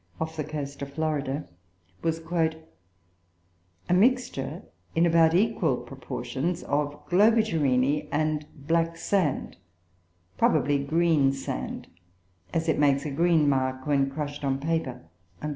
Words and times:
off 0.19 0.35
the 0.35 0.43
Coast 0.43 0.81
of 0.81 0.91
Florida, 0.91 1.47
was 2.01 2.19
"a 3.87 3.93
mixture, 3.93 4.63
in 4.95 5.05
about 5.05 5.35
equal 5.35 5.77
proportions, 5.77 6.63
of 6.63 7.05
Globigerinoe 7.07 8.07
and 8.11 8.47
black 8.65 8.97
sand, 8.97 9.57
probably 10.39 10.83
greensand, 10.83 11.85
as 12.51 12.67
it 12.67 12.79
makes 12.79 13.05
a 13.05 13.11
green 13.11 13.47
mark 13.47 13.85
when 13.85 14.09
crushed 14.09 14.43
on 14.43 14.57
paper." 14.57 15.03